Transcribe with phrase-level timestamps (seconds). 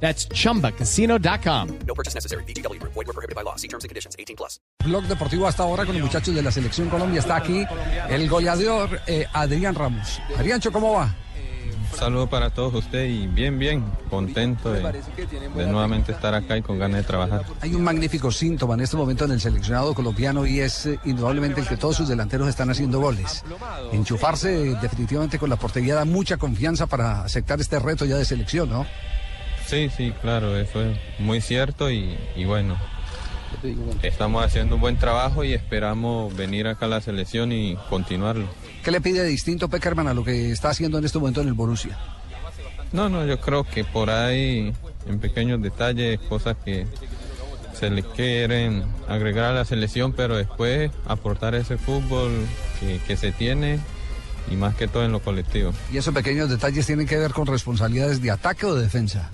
[0.00, 1.68] That's chumbacasino.com.
[1.86, 2.44] No purchase necessary.
[2.44, 2.80] BGW.
[2.82, 3.56] Void were prohibited by law.
[3.56, 4.14] See terms and conditions.
[4.18, 4.60] 18 plus.
[4.84, 7.20] Blog Deportivo hasta ahora con los muchachos de la Selección Colombia.
[7.20, 7.64] Está aquí
[8.08, 10.20] el goleador eh, Adrián Ramos.
[10.36, 11.14] Adriáncho, ¿cómo va?
[11.94, 16.78] Saludos para todos ustedes y bien, bien, contento de, de nuevamente estar acá y con
[16.78, 17.42] ganas de trabajar.
[17.62, 21.60] Hay un magnífico síntoma en este momento en el seleccionado colombiano y es eh, indudablemente
[21.62, 23.44] el que todos sus delanteros están haciendo goles.
[23.92, 28.68] Enchufarse definitivamente con la portería da mucha confianza para aceptar este reto ya de selección,
[28.68, 28.84] ¿no?
[29.66, 32.76] Sí, sí, claro, eso es muy cierto y, y bueno,
[34.02, 38.46] estamos haciendo un buen trabajo y esperamos venir acá a la selección y continuarlo.
[38.84, 41.48] ¿Qué le pide de distinto Peckerman a lo que está haciendo en este momento en
[41.48, 41.98] el Borussia?
[42.92, 44.72] No, no, yo creo que por ahí,
[45.08, 46.86] en pequeños detalles, cosas que
[47.74, 52.30] se le quieren agregar a la selección, pero después aportar ese fútbol
[52.78, 53.80] que, que se tiene
[54.50, 55.72] y más que todo en lo colectivo.
[55.92, 59.30] ¿Y esos pequeños detalles tienen que ver con responsabilidades de ataque o de defensa?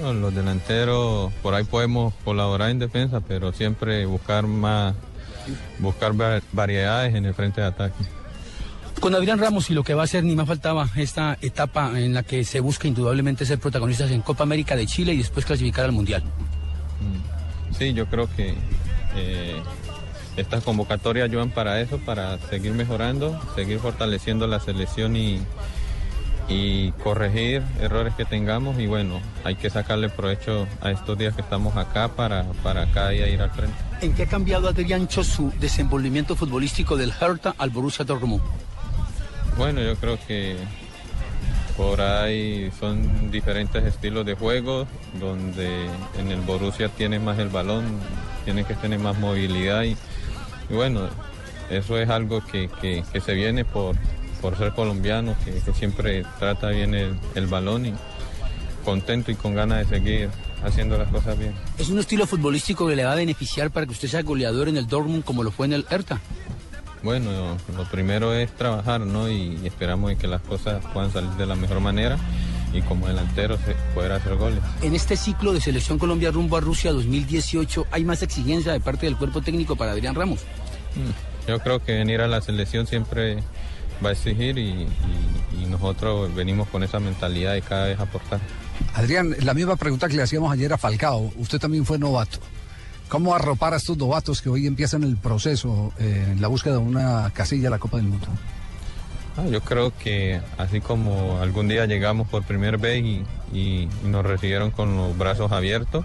[0.00, 4.94] No, los delanteros, por ahí podemos colaborar en defensa, pero siempre buscar más,
[5.80, 8.04] buscar va- variedades en el frente de ataque.
[9.00, 12.14] Con Adrián Ramos y lo que va a ser, ni más faltaba esta etapa en
[12.14, 15.84] la que se busca indudablemente ser protagonistas en Copa América de Chile y después clasificar
[15.84, 16.22] al Mundial.
[17.76, 18.54] Sí, yo creo que
[19.14, 19.62] eh,
[20.36, 25.40] estas convocatorias ayudan para eso, para seguir mejorando, seguir fortaleciendo la selección y,
[26.48, 28.78] y corregir errores que tengamos.
[28.78, 33.10] Y bueno, hay que sacarle provecho a estos días que estamos acá para, para cada
[33.10, 33.74] día ir al frente.
[34.00, 38.42] ¿En qué ha cambiado Adriáncho su desenvolvimiento futbolístico del Hertha al Borussia Dortmund?
[39.56, 40.56] Bueno, yo creo que
[41.76, 44.86] por ahí son diferentes estilos de juego,
[45.20, 45.86] donde
[46.18, 47.84] en el Borussia tiene más el balón,
[48.44, 49.96] tiene que tener más movilidad y,
[50.70, 51.08] y bueno,
[51.70, 53.94] eso es algo que, que- que se viene por,
[54.40, 57.94] por ser colombiano, que, que siempre trata bien el, el balón y
[58.84, 60.30] contento y con ganas de seguir
[60.64, 61.52] haciendo las cosas bien.
[61.78, 64.76] ¿Es un estilo futbolístico que le va a beneficiar para que usted sea goleador en
[64.76, 66.20] el Dortmund como lo fue en el Hertha?
[67.02, 69.30] Bueno, lo primero es trabajar, ¿no?
[69.30, 72.18] Y, esperamos que las cosas puedan salir de la mejor manera
[72.72, 73.56] y como delantero
[73.94, 74.58] poder hacer goles.
[74.82, 79.06] En este ciclo de Selección Colombia rumbo a Rusia 2018, ¿hay más exigencia de parte
[79.06, 80.40] del cuerpo técnico para Adrián Ramos?
[81.46, 83.38] Yo creo que venir a la selección siempre
[84.04, 84.88] va a exigir y, y-
[85.62, 88.40] y nosotros venimos con esa mentalidad de cada vez aportar.
[88.94, 91.32] Adrián, la misma pregunta que le hacíamos ayer a Falcao.
[91.36, 92.38] Usted también fue novato.
[93.08, 96.78] ¿Cómo arropar a estos novatos que hoy empiezan el proceso eh, en la búsqueda de
[96.80, 98.26] una casilla a la Copa del Mundo?
[99.36, 104.08] Ah, yo creo que así como algún día llegamos por primera vez y, y- y
[104.08, 106.04] nos recibieron con los brazos abiertos,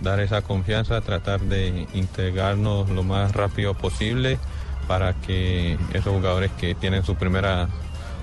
[0.00, 4.38] dar esa confianza, tratar de integrarnos lo más rápido posible
[4.88, 7.68] para que esos jugadores que tienen su primera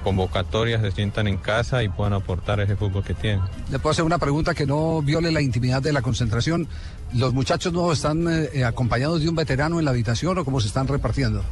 [0.03, 3.41] convocatoria se sientan en casa y puedan aportar ese fútbol que tienen.
[3.71, 6.67] Le puedo hacer una pregunta que no viole la intimidad de la concentración.
[7.13, 10.59] ¿Los muchachos nuevos están eh, eh, acompañados de un veterano en la habitación o cómo
[10.61, 11.43] se están repartiendo?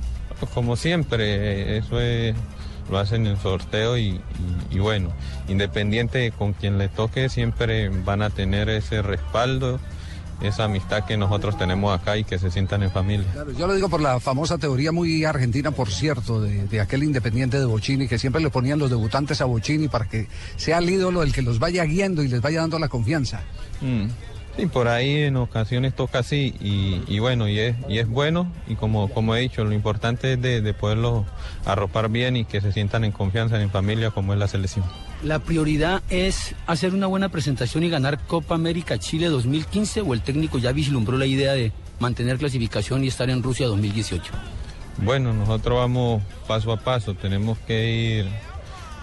[0.53, 2.35] Como siempre, eh, eso es,
[2.91, 4.21] lo hacen en sorteo y, y-
[4.71, 5.09] y bueno,
[5.47, 9.79] independiente de con quien le toque, siempre van a tener ese respaldo,
[10.43, 13.27] esa amistad que nosotros tenemos acá y que se sientan en familia.
[13.33, 17.03] Claro, yo lo digo por la famosa teoría muy argentina, por cierto, de, de aquel
[17.03, 20.89] independiente de Bocini, que siempre le ponían los debutantes a Bocini para que sea el
[20.89, 23.41] ídolo el que los vaya guiando y les vaya dando la confianza.
[23.81, 24.07] Mm.
[24.57, 28.51] Sí, por ahí en ocasiones toca así y, y bueno, y es, y es bueno
[28.67, 31.25] y como, como he dicho, lo importante es de, de poderlos
[31.65, 34.85] arropar bien y que se sientan en confianza en familia como es la selección.
[35.23, 40.21] ¿La prioridad es hacer una buena presentación y ganar Copa América Chile 2015 o el
[40.21, 44.31] técnico ya vislumbró la idea de mantener clasificación y estar en Rusia 2018?
[44.97, 48.52] Bueno, nosotros vamos paso a paso, tenemos que ir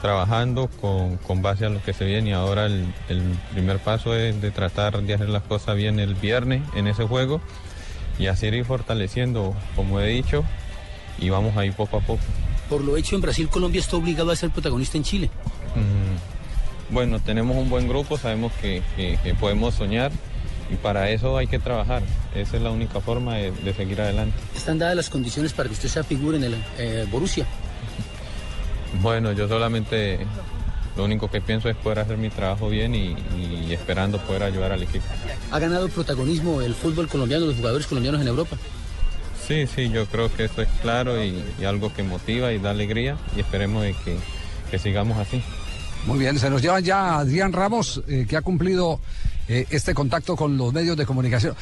[0.00, 4.14] trabajando con, con base a lo que se viene y ahora el, el primer paso
[4.14, 7.41] es de tratar de hacer las cosas bien el viernes en ese juego
[8.19, 10.44] y así ir fortaleciendo, como he dicho,
[11.19, 12.23] y vamos ahí poco a poco.
[12.69, 15.31] Por lo hecho en Brasil, Colombia está obligado a ser protagonista en Chile.
[15.75, 20.11] Mm, Bueno, tenemos un buen grupo, sabemos que, que- que podemos soñar
[20.73, 22.03] y para eso hay que trabajar.
[22.35, 24.37] Esa es la única forma de, de seguir adelante.
[24.56, 27.46] ¿Están dadas las condiciones para que usted sea figura en el eh, Borussia?
[29.02, 30.26] Bueno, yo solamente
[30.96, 34.72] lo único que pienso es poder hacer mi trabajo bien y, y esperando poder ayudar
[34.72, 35.04] al equipo.
[35.50, 38.56] ha ganado protagonismo el fútbol colombiano, los jugadores colombianos en Europa.
[39.46, 42.70] Sí, sí, yo creo que eso es claro y, y algo que motiva y da
[42.70, 44.16] alegría y esperemos de que,
[44.70, 45.43] que sigamos así.
[46.06, 49.00] Muy bien, se nos llevan ya a Adrián Ramos, eh, que ha cumplido
[49.48, 51.54] eh, este contacto con los medios de comunicación.